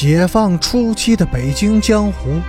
[0.00, 2.40] 解放初期的北京江湖，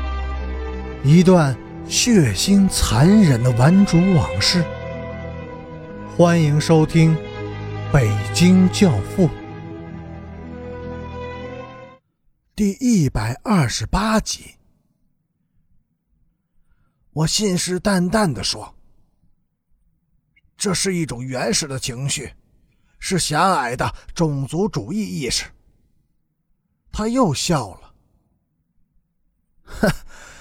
[1.03, 4.63] 一段血腥残忍的顽主往事。
[6.15, 7.15] 欢迎收听
[7.91, 9.27] 《北京教父》
[12.55, 14.53] 第一百二十八集。
[17.13, 18.75] 我信誓旦旦地说
[20.55, 22.31] ：“这是一种原始的情绪，
[22.99, 25.45] 是狭隘的种族主义意识。”
[26.91, 27.93] 他又笑了，
[29.63, 29.89] 哼，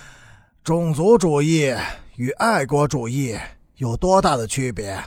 [0.65, 1.73] 种族主义
[2.17, 3.39] 与爱国主义
[3.77, 5.01] 有多大的区别？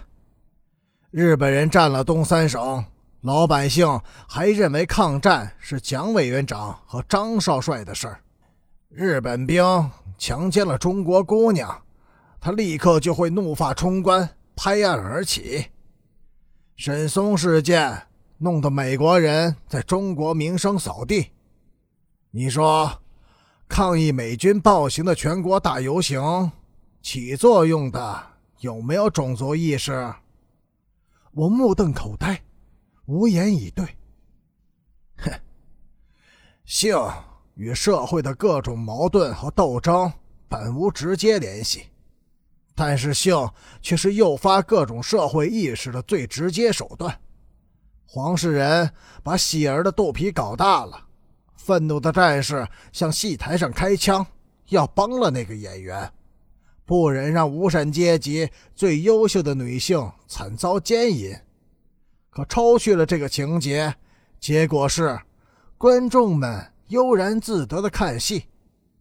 [1.09, 2.85] 日本人占了东三省，
[3.21, 8.21] 老百姓还认为抗战是蒋委员长和张少帅的事儿。
[8.87, 11.83] 日本兵强奸了中国姑娘，
[12.39, 15.69] 他立刻就会怒发冲冠，拍案而起。
[16.77, 18.07] 沈松事件。
[18.43, 21.29] 弄得美国人在中国名声扫地，
[22.31, 22.91] 你说，
[23.67, 26.51] 抗议美军暴行的全国大游行
[27.03, 28.19] 起作用的
[28.61, 30.11] 有没有种族意识？
[31.33, 32.41] 我目瞪口呆，
[33.05, 33.85] 无言以对。
[35.17, 35.31] 哼，
[36.65, 36.97] 性
[37.53, 40.11] 与社会的各种矛盾和斗争
[40.49, 41.83] 本无直接联系，
[42.73, 43.47] 但是性
[43.83, 47.15] 却是诱发各种社会意识的最直接手段。
[48.13, 48.91] 黄世仁
[49.23, 51.05] 把喜儿的肚皮搞大了，
[51.55, 54.27] 愤怒的战士向戏台上开枪，
[54.67, 56.11] 要帮了那个演员，
[56.83, 61.33] 不忍让无产阶级最优秀的女性惨遭奸淫。
[62.29, 63.95] 可抽去了这个情节，
[64.41, 65.17] 结果是
[65.77, 68.43] 观众们悠然自得的看戏，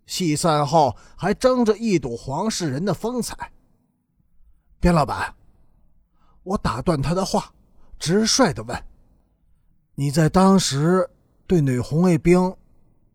[0.06, 3.50] 戏散后还争着一睹黄世仁的风采。
[4.78, 5.34] 边老板，
[6.44, 7.52] 我打断他的话，
[7.98, 8.80] 直率地问。
[10.00, 11.06] 你在当时
[11.46, 12.56] 对女红卫兵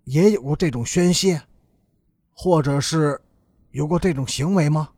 [0.03, 1.41] 也有过这种宣泄，
[2.31, 3.19] 或者是
[3.72, 4.90] 有过这种行为吗，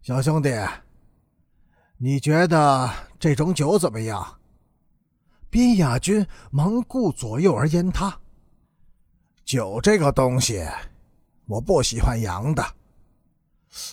[0.00, 0.48] 小兄弟？
[1.98, 4.40] 你觉得这种酒怎么样？
[5.50, 8.18] 宾雅君忙顾左右而言他
[9.44, 10.66] ：“酒这个东西，
[11.44, 12.64] 我不喜欢洋的，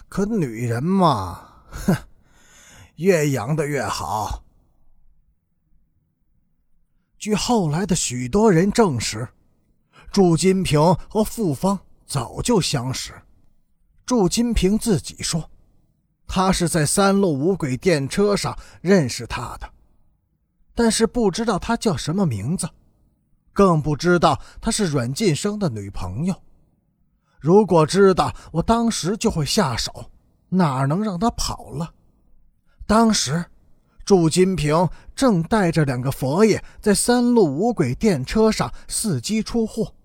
[0.07, 1.93] 可女人嘛，哼，
[2.95, 4.41] 越洋的越好。”
[7.21, 9.27] 据后来的许多人证实，
[10.11, 13.13] 祝金平和傅芳早就相识。
[14.07, 15.47] 祝金平自己说，
[16.25, 19.69] 他是在三路五轨电车上认识她的，
[20.73, 22.67] 但是不知道她叫什么名字，
[23.53, 26.33] 更不知道她是阮晋生的女朋友。
[27.39, 30.09] 如果知道，我当时就会下手，
[30.49, 31.93] 哪能让她跑了？
[32.87, 33.45] 当时。
[34.11, 39.95] 祝金平正带着两个佛爷在三路五轨电车上伺机出货，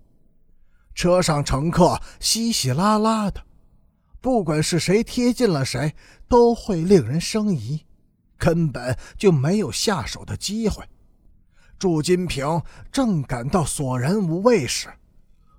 [0.95, 3.43] 车上乘客稀稀拉拉的，
[4.21, 5.93] 不管是谁贴近了谁，
[6.29, 7.81] 都会令人生疑，
[8.37, 10.85] 根本就没有下手的机会。
[11.77, 14.87] 祝金平正感到索然无味时，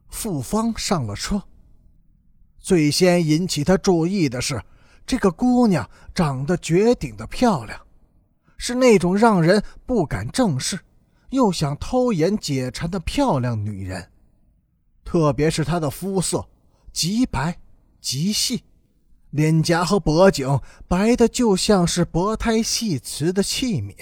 [0.09, 1.43] 傅芳上了车。
[2.59, 4.63] 最先引起他注意的是，
[5.05, 7.79] 这个姑娘长得绝顶的漂亮。
[8.59, 10.81] 是那种让人不敢正视，
[11.31, 14.11] 又想偷眼解馋的漂亮女人，
[15.05, 16.47] 特别是她的肤色
[16.93, 17.59] 极白
[18.01, 18.65] 极细，
[19.31, 23.95] 脸颊和脖颈白的就像是薄胎细瓷的器皿，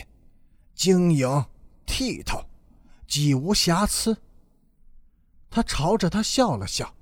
[0.75, 1.45] 晶莹
[1.87, 2.43] 剔透，
[3.07, 4.17] 几无瑕疵。
[5.51, 6.95] 他朝着她笑了笑，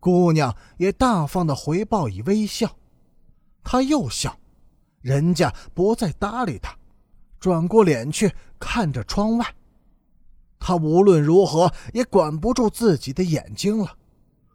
[0.00, 2.76] 姑娘也大方的回报以微笑。
[3.62, 4.38] 他又笑，
[5.00, 6.76] 人家不再搭理他。
[7.40, 9.46] 转过脸去看着窗外，
[10.58, 13.96] 他无论如何也管不住自己的眼睛了，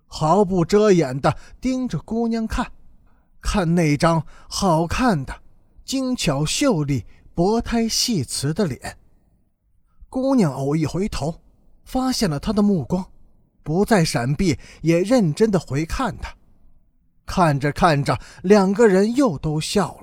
[0.06, 2.70] 毫不遮掩地盯着姑娘看，
[3.42, 5.34] 看那张好看的、
[5.86, 8.98] 精巧秀丽、薄胎细瓷的脸。
[10.10, 11.42] 姑娘偶一回头，
[11.86, 13.06] 发现了他的目光，
[13.64, 16.36] 不再闪避，也认真地回看他。
[17.26, 20.03] 看着看着，两个人又都笑了。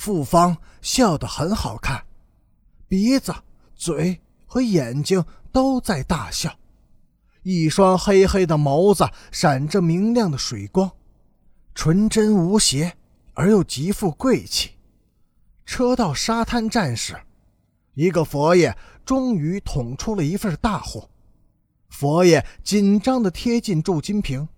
[0.00, 2.02] 复方笑得很好看，
[2.88, 3.34] 鼻子、
[3.74, 6.56] 嘴和眼睛都在大笑，
[7.42, 10.90] 一双黑黑的眸子闪着明亮的水光，
[11.74, 12.96] 纯真无邪
[13.34, 14.70] 而又极富贵气。
[15.66, 17.14] 车到沙滩站时，
[17.92, 18.74] 一个佛爷
[19.04, 21.10] 终于捅出了一份大货。
[21.90, 24.48] 佛爷紧张地贴近祝金平，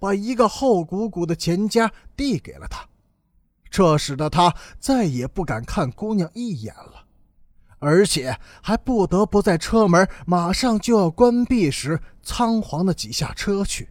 [0.00, 2.84] 把一个厚鼓鼓的钱夹递给了他。
[3.78, 7.04] 这使得他再也不敢看姑娘一眼了，
[7.78, 13.90] 而且还不得不在车门马上就要关闭时仓皇的挤下车去，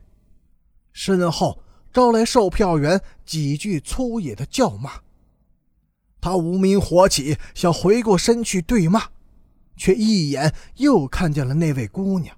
[0.91, 1.63] 身后
[1.93, 4.91] 招来售票员几句粗野的叫骂。
[6.19, 9.03] 他无名火起，想回过身去对骂，
[9.77, 12.35] 却一眼又看见了那位姑娘。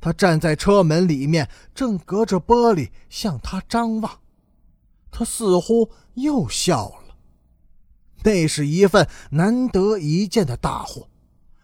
[0.00, 4.18] 她站在车门里面，正隔着玻璃向他张望。
[5.12, 7.14] 他似乎又笑了。
[8.24, 11.08] 那是一份难得一见的大货，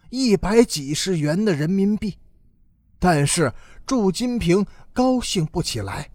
[0.09, 2.17] 一百几十元的人民币。
[2.99, 3.53] 但是
[3.85, 6.11] 祝金平高兴不起来，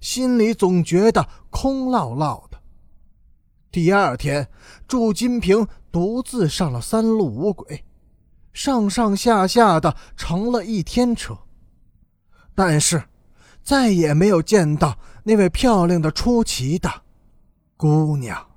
[0.00, 2.60] 心里总觉得空落落的。
[3.70, 4.48] 第二天，
[4.88, 7.84] 祝金平独自上了三路五轨，
[8.52, 11.38] 上上下下的乘了一天车，
[12.56, 13.04] 但是
[13.66, 16.88] 再也没有见到那位漂亮的出奇的
[17.76, 18.55] 姑娘。